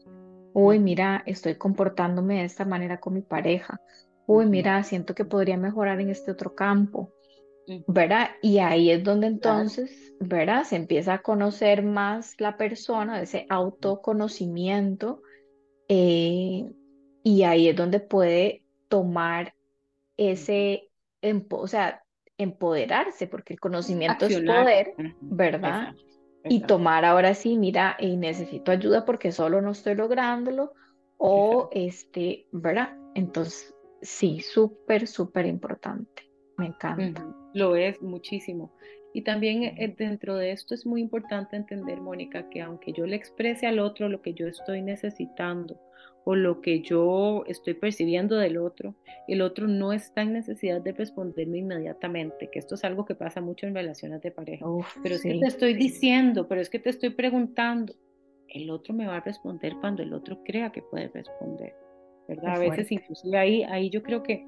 [0.53, 3.81] Uy, mira, estoy comportándome de esta manera con mi pareja.
[4.27, 7.13] Uy, mira, siento que podría mejorar en este otro campo.
[7.87, 8.31] ¿Verdad?
[8.43, 10.65] Y ahí es donde entonces, ¿verdad?
[10.65, 15.23] Se empieza a conocer más la persona, ese autoconocimiento,
[15.89, 16.65] eh,
[17.25, 19.55] y ahí es donde puede tomar
[20.17, 20.91] ese,
[21.51, 22.05] o sea,
[22.39, 25.95] empoderarse, porque el conocimiento es poder, ¿verdad?
[26.45, 30.73] Y tomar ahora sí, mira, y necesito ayuda porque solo no estoy lográndolo,
[31.19, 32.97] o este, ¿verdad?
[33.15, 36.31] Entonces, sí, súper, súper importante.
[36.57, 37.27] Me encanta.
[37.55, 38.73] Lo es muchísimo.
[39.15, 43.17] Y también eh, dentro de esto es muy importante entender, Mónica, que aunque yo le
[43.17, 45.81] exprese al otro lo que yo estoy necesitando
[46.25, 48.95] o lo que yo estoy percibiendo del otro,
[49.27, 53.41] el otro no está en necesidad de responderme inmediatamente, que esto es algo que pasa
[53.41, 54.65] mucho en relaciones de pareja.
[55.03, 57.95] pero es que te estoy diciendo, pero es que te estoy preguntando.
[58.49, 61.75] El otro me va a responder cuando el otro crea que puede responder.
[62.29, 62.57] ¿verdad?
[62.57, 64.47] A veces inclusive ahí, ahí yo creo que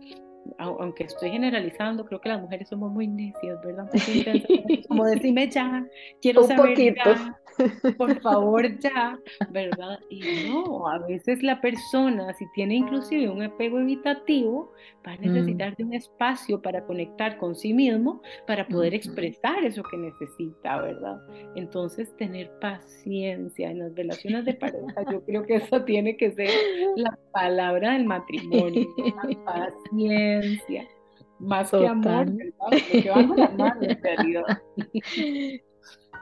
[0.58, 3.88] aunque estoy generalizando, creo que las mujeres somos muy necias, ¿verdad?
[4.88, 5.86] como decime ya,
[6.20, 7.38] quiero saber ya,
[7.96, 9.18] por favor ya,
[9.50, 9.98] ¿verdad?
[10.10, 14.72] Y no, a veces la persona, si tiene inclusive un apego evitativo,
[15.06, 15.74] va a necesitar mm.
[15.76, 21.20] de un espacio para conectar con sí mismo, para poder expresar eso que necesita, ¿verdad?
[21.54, 26.50] Entonces, tener paciencia en las relaciones de pareja, yo creo que eso tiene que ser
[26.96, 30.33] la palabra del matrimonio, la paciencia.
[31.38, 33.82] Más que amor, ¿verdad?
[33.82, 34.62] en realidad.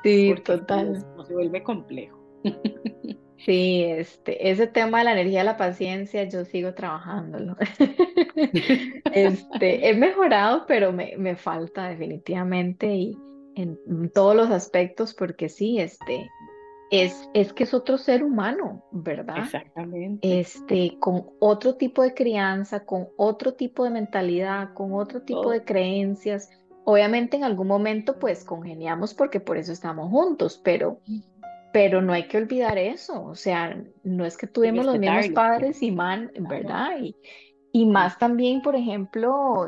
[0.02, 1.06] Sí, total.
[1.26, 2.18] Se, vuelve complejo.
[3.44, 7.56] Sí, este, ese tema de la energía de la paciencia, yo sigo trabajándolo.
[9.12, 13.18] Este, he mejorado, pero me, me falta definitivamente y
[13.56, 16.30] en, todos los aspectos, porque sí, este,
[16.92, 19.38] es, es que es otro ser humano, ¿verdad?
[19.38, 20.40] Exactamente.
[20.40, 25.64] Este, con otro tipo de crianza, con otro tipo de mentalidad, con otro tipo de
[25.64, 26.50] creencias.
[26.84, 31.00] Obviamente en algún momento pues congeniamos porque por eso estamos juntos, pero,
[31.72, 35.82] pero no hay que olvidar eso, o sea, no es que tuvimos los mismos padres
[35.82, 36.98] y man, ¿verdad?
[37.00, 37.16] Y,
[37.72, 39.66] y más también, por ejemplo,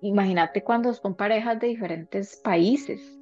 [0.00, 3.18] imagínate cuando son parejas de diferentes países,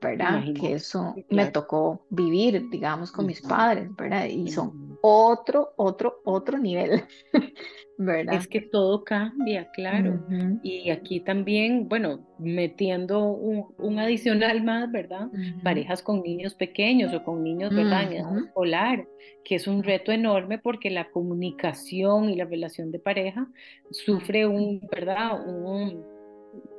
[0.00, 0.42] ¿verdad?
[0.58, 4.26] Que eso me tocó vivir, digamos, con mis padres, ¿verdad?
[4.26, 7.04] Y son otro, otro, otro nivel,
[7.98, 8.34] ¿verdad?
[8.34, 10.24] Es que todo cambia, claro.
[10.62, 15.28] Y aquí también, bueno, metiendo un, adicional más, ¿verdad?
[15.62, 18.12] Parejas con niños pequeños o con niños, ¿verdad?
[18.12, 19.06] En escolar,
[19.44, 23.48] que es un reto enorme porque la comunicación y la relación de pareja
[23.90, 25.46] sufre un, ¿verdad?
[25.46, 26.15] Un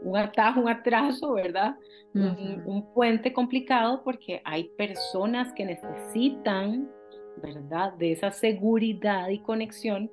[0.02, 1.76] un atajo, un atraso, ¿verdad?
[2.14, 6.90] un, puente complicado porque hay personas que necesitan,
[7.44, 7.94] ¿verdad?
[7.94, 10.12] De esa seguridad y conexión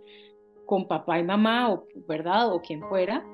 [0.66, 2.52] con papá y mamá, o, ¿verdad?
[2.52, 3.24] O quien fuera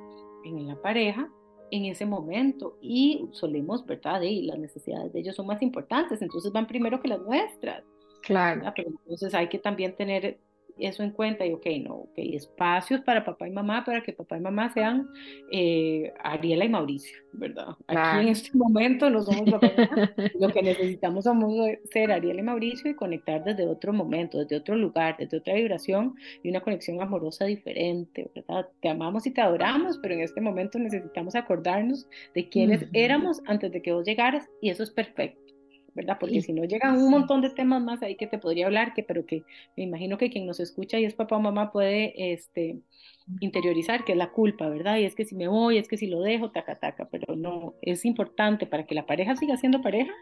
[0.45, 1.29] en la pareja
[1.71, 2.77] en ese momento.
[2.81, 4.21] Y solemos, ¿verdad?
[4.23, 7.83] Y las necesidades de ellos son más importantes, entonces van primero que las nuestras.
[8.23, 8.73] Claro.
[8.77, 10.38] Pero entonces hay que también tener
[10.87, 14.37] eso en cuenta y, ok, no, ok, espacios para papá y mamá, para que papá
[14.37, 15.09] y mamá sean
[15.51, 17.69] eh, Ariela y Mauricio, ¿verdad?
[17.87, 21.55] Aquí en este momento no somos papá y mamá, lo que necesitamos somos
[21.90, 26.14] ser Ariela y Mauricio y conectar desde otro momento, desde otro lugar, desde otra vibración
[26.43, 28.69] y una conexión amorosa diferente, ¿verdad?
[28.81, 33.73] Te amamos y te adoramos, pero en este momento necesitamos acordarnos de quiénes éramos antes
[33.73, 35.39] de que vos llegaras y eso es perfecto.
[35.94, 36.16] ¿Verdad?
[36.18, 39.03] Porque si no llegan un montón de temas más ahí que te podría hablar, que,
[39.03, 39.42] pero que
[39.76, 42.81] me imagino que quien nos escucha y es papá o mamá puede este,
[43.40, 44.98] interiorizar que es la culpa, ¿verdad?
[44.98, 47.74] Y es que si me voy, es que si lo dejo, taca, taca, pero no,
[47.83, 50.12] es importante para que la pareja siga siendo pareja,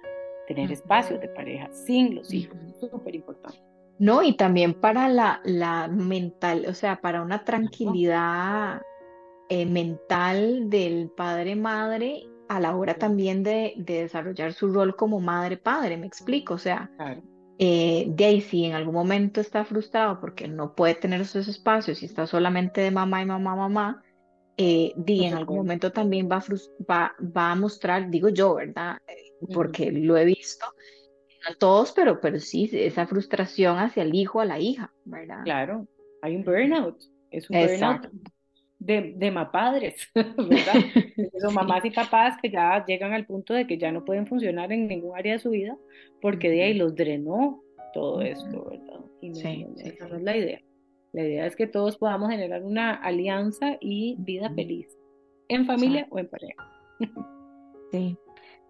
[0.46, 3.58] tener espacios de pareja sin los hijos, es súper importante.
[3.98, 8.80] No, y también para la, la mental, o sea, para una tranquilidad
[9.48, 16.06] eh, mental del padre-madre a la hora también de, desarrollar su rol como madre-padre, me
[16.06, 16.90] explico, o sea,
[17.58, 22.02] eh, de ahí si en algún momento está frustrado porque no puede tener esos espacios
[22.02, 24.02] y está solamente de mamá y mamá, mamá,
[24.56, 26.42] eh, en algún momento también va
[26.88, 28.98] a, va, a mostrar, digo yo, ¿verdad?
[29.06, 30.66] Eh, porque lo he visto,
[31.48, 35.42] no todos, pero, pero sí, esa frustración hacia el hijo, a la hija, ¿verdad?
[35.44, 35.86] Claro,
[36.22, 36.98] hay un burnout,
[37.30, 38.08] es un burnout
[38.78, 40.74] de, de padres, ¿verdad?
[41.40, 44.72] Son mamás y papás que ya llegan al punto de que ya no pueden funcionar
[44.72, 45.76] en ningún área de su vida
[46.20, 47.62] porque de ahí los drenó
[47.92, 49.00] todo esto, ¿verdad?
[49.20, 50.60] Y sí, esa no es la idea.
[51.12, 54.86] La idea es que todos podamos generar una alianza y vida feliz,
[55.48, 56.72] en familia o en pareja.
[57.90, 58.18] Sí,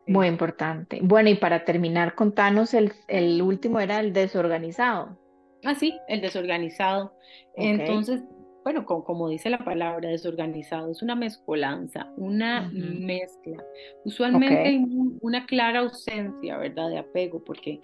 [0.07, 1.01] muy importante.
[1.03, 5.19] Bueno, y para terminar, contanos, el, el último era el desorganizado.
[5.65, 7.15] Ah, sí, el desorganizado.
[7.57, 8.23] Entonces,
[8.71, 13.65] bueno, como, dice la palabra desorganizado, es una mezcolanza, una mezcla.
[14.05, 14.85] Usualmente hay
[15.23, 17.81] una clara ausencia, ¿verdad?, de apego, porque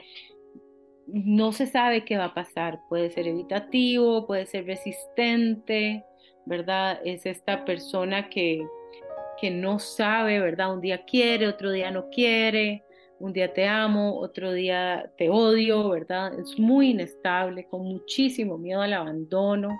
[1.07, 2.81] no se sabe qué va a pasar.
[2.91, 6.05] Puede ser evitativo, puede ser resistente,
[6.45, 7.01] ¿verdad?
[7.03, 8.67] Es esta persona que,
[9.41, 10.75] que no sabe, ¿verdad?
[10.75, 12.85] Un día quiere, otro día no quiere,
[13.21, 16.39] un día te amo, otro día te odio, ¿verdad?
[16.39, 19.71] Es muy inestable, con muchísimo miedo al abandono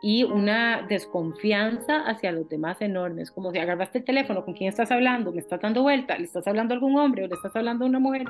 [0.00, 4.90] y una desconfianza hacia los demás enormes, como si agarraste el teléfono, ¿con quién estás
[4.92, 5.32] hablando?
[5.32, 6.16] ¿Me estás dando vuelta?
[6.16, 8.24] ¿Le estás hablando a algún hombre o le estás hablando a una mujer?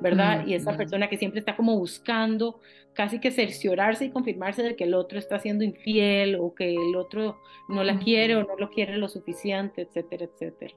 [0.00, 0.46] ¿Verdad?
[0.46, 2.60] Y esa persona que siempre está como buscando
[2.94, 6.96] casi que cerciorarse y confirmarse de que el otro está siendo infiel o que el
[6.96, 10.74] otro no la quiere o no lo quiere lo suficiente, etcétera, etcétera.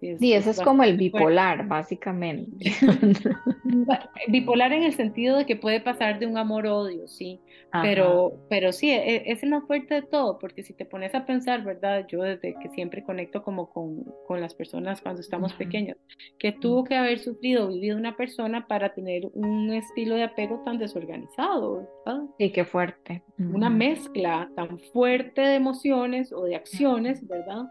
[0.00, 2.72] Sí, eso es como el bipolar, básicamente.
[4.28, 7.40] bipolar en el sentido de que puede pasar de un amor-odio, sí,
[7.82, 11.26] pero, pero sí, e, es, el más fuerte de todo, porque si te pones a
[11.26, 12.06] pensar, ¿verdad?
[12.08, 15.98] Yo desde que siempre conecto como con, con las personas cuando estamos pequeños,
[16.38, 20.78] que tuvo que haber sufrido, vivido una persona para tener un estilo de apego tan
[20.78, 22.22] desorganizado, ¿verdad?
[22.38, 23.22] Sí, qué fuerte.
[23.38, 27.66] Una mezcla tan fuerte de emociones o de acciones, ¿verdad?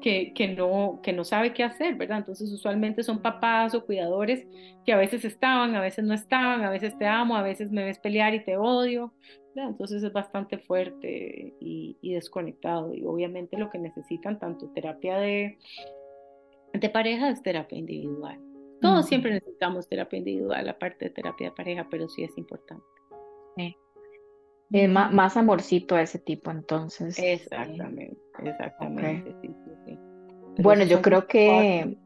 [0.00, 2.18] Que, que, no, que no sabe qué hacer, ¿verdad?
[2.18, 4.46] Entonces usualmente son papás o cuidadores
[4.84, 7.84] que a veces estaban, a veces no estaban, a veces te amo, a veces me
[7.84, 9.12] ves pelear y te odio,
[9.54, 9.70] ¿verdad?
[9.70, 15.58] Entonces es bastante fuerte y, y desconectado y obviamente lo que necesitan tanto terapia de,
[16.72, 18.38] de pareja es terapia individual.
[18.80, 22.84] Todos siempre necesitamos terapia individual, aparte de terapia de pareja, pero sí es importante.
[23.56, 23.76] Sí.
[24.72, 27.18] Eh, más, amorcito a ese tipo, entonces.
[27.18, 29.34] Exactamente, exactamente.
[30.58, 31.96] Bueno, yo creo que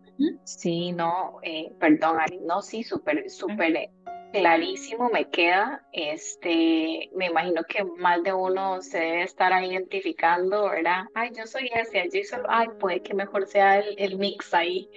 [0.44, 3.90] sí, no, eh, perdón, Ari, no, sí, súper, súper
[4.32, 5.86] clarísimo me queda.
[5.92, 11.04] Este, me imagino que más de uno se debe estar identificando, ¿verdad?
[11.14, 14.88] Ay, yo soy ese, yo soy, ay, puede que mejor sea el, el mix ahí.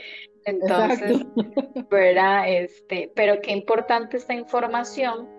[0.45, 1.26] Entonces,
[1.89, 2.49] ¿verdad?
[2.49, 5.30] Este, pero qué importante esta información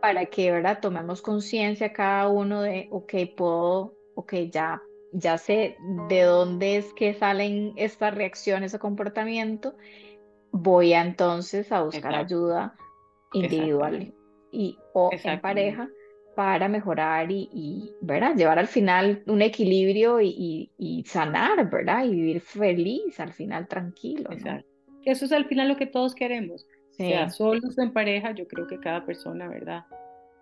[0.00, 0.78] para que, ¿verdad?
[0.80, 4.80] Tomemos conciencia cada uno de, ok, puedo, ok, ya,
[5.12, 5.76] ya sé
[6.08, 9.76] de dónde es que salen estas reacciones o comportamiento,
[10.52, 12.74] voy a entonces a buscar ayuda
[13.32, 14.12] individual
[14.50, 15.88] y o en pareja
[16.34, 18.36] para mejorar y, y, ¿verdad?
[18.36, 22.04] Llevar al final un equilibrio y, y, sanar, ¿verdad?
[22.04, 24.28] Y vivir feliz al final tranquilo.
[25.04, 26.66] Eso es al final lo que todos queremos.
[26.90, 29.84] O sea, solos en pareja, yo creo que cada persona, ¿verdad?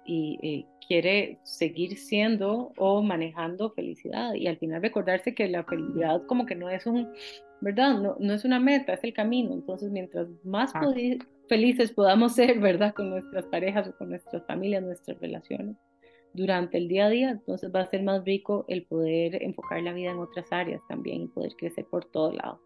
[0.05, 6.23] Y eh, quiere seguir siendo o manejando felicidad y al final recordarse que la felicidad
[6.27, 7.09] como que no es un,
[7.61, 8.01] ¿verdad?
[8.01, 9.53] No, no es una meta, es el camino.
[9.53, 10.93] Entonces, mientras más ah.
[11.49, 12.95] felices podamos ser, ¿verdad?
[12.95, 15.77] Con nuestras parejas o con nuestras familias, nuestras relaciones
[16.35, 19.93] durante el día a día, entonces va a ser más rico el poder enfocar la
[19.93, 22.59] vida en otras áreas también y poder crecer por todos lados.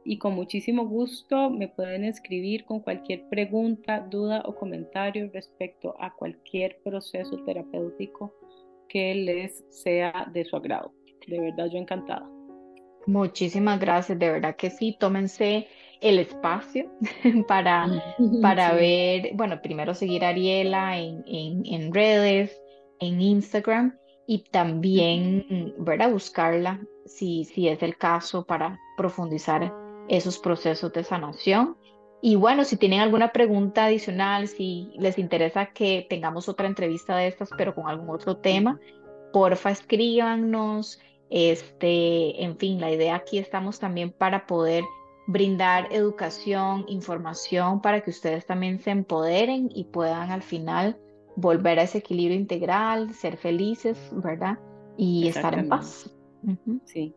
[0.07, 6.14] y con muchísimo gusto me pueden escribir con cualquier pregunta, duda o comentario respecto a
[6.14, 8.35] cualquier proceso terapéutico
[8.89, 10.95] que les sea de su agrado.
[11.27, 12.29] De verdad, yo encantada.
[13.07, 15.68] Muchísimas gracias, de verdad que sí, tómense
[16.01, 16.91] el espacio
[17.49, 17.87] para,
[18.43, 22.61] para ver, bueno, primero seguir a Ariela en, en, redes,
[23.01, 23.97] en Instagram
[24.27, 26.11] y también, ¿verdad?
[26.11, 29.73] Buscarla si, si es el caso para profundizar
[30.09, 31.77] esos procesos de sanación.
[32.23, 37.29] Y bueno, si tienen alguna pregunta adicional, si les interesa que tengamos otra entrevista de
[37.29, 38.79] estas, pero con algún otro tema,
[39.33, 41.01] porfa escríbanos.
[41.31, 44.85] Este, en fin, la idea aquí estamos también para poder
[45.26, 50.99] brindar educación, información para que ustedes también se empoderen y puedan al final
[51.37, 54.59] volver a ese equilibrio integral, ser felices, ¿verdad?
[54.97, 56.12] Y estar en paz.
[56.85, 57.14] Sí,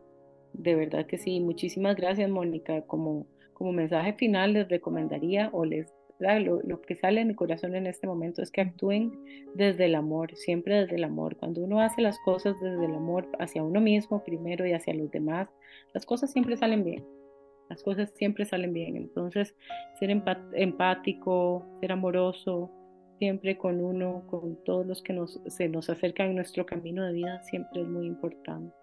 [0.52, 1.40] de verdad que sí.
[1.40, 2.82] Muchísimas gracias, Mónica.
[2.82, 7.74] Como, como mensaje final les recomendaría o les lo, lo, que sale de mi corazón
[7.74, 9.12] en este momento es que actúen
[9.54, 11.36] desde el amor, siempre desde el amor.
[11.36, 15.10] Cuando uno hace las cosas desde el amor hacia uno mismo primero y hacia los
[15.10, 15.48] demás,
[15.92, 17.04] las cosas siempre salen bien.
[17.68, 18.96] Las cosas siempre salen bien.
[18.96, 19.54] Entonces,
[19.98, 22.70] ser empático, ser amoroso,
[23.18, 27.12] siempre con uno, con todos los que nos, se nos acercan en nuestro camino de
[27.12, 28.74] vida, siempre es muy importante.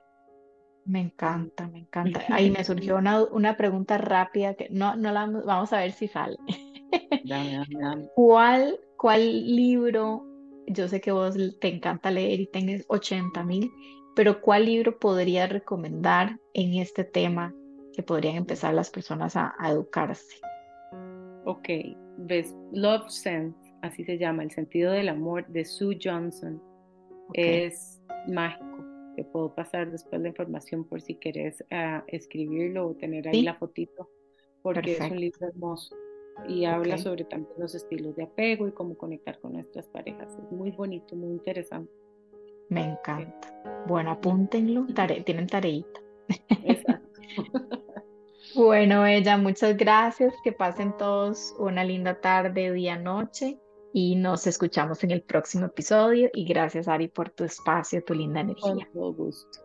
[0.85, 2.21] Me encanta, me encanta.
[2.29, 6.07] Ahí me surgió una, una pregunta rápida que no, no la vamos a ver si
[6.07, 6.37] sale.
[8.15, 10.25] ¿Cuál, ¿Cuál libro?
[10.67, 13.71] Yo sé que vos te encanta leer y tenés 80 mil,
[14.15, 17.53] pero ¿cuál libro podría recomendar en este tema
[17.93, 20.35] que podrían empezar las personas a, educarse?
[21.45, 21.67] Ok,
[22.17, 26.61] ves Love Sense, así se llama, El sentido del amor de Sue Johnson.
[27.33, 28.65] Es mágico.
[29.15, 33.55] Te puedo pasar después la información por si quieres ah, escribirlo o tener ahí la
[33.55, 34.09] fotito,
[34.61, 35.95] porque es un libro hermoso
[36.47, 40.37] y habla sobre también los estilos de apego y cómo conectar con nuestras parejas.
[40.37, 41.91] Es muy bonito, muy interesante.
[42.69, 43.53] Me encanta.
[43.87, 44.87] Bueno, apúntenlo,
[45.25, 46.01] tienen tareita.
[46.63, 47.19] Exacto.
[48.55, 50.33] bueno, ella, muchas gracias.
[50.43, 53.59] Que pasen todos una linda tarde, día, noche.
[53.93, 56.29] Y nos escuchamos en el próximo episodio.
[56.33, 58.87] Y gracias, Ari, por tu espacio, tu linda energía.
[58.93, 59.59] Con todo gusto.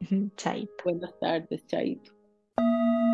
[0.36, 0.72] Chaito.
[0.84, 2.12] Buenas tardes, Chaito.